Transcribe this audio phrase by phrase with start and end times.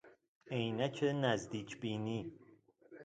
[0.51, 2.33] عینک نزدیک بینی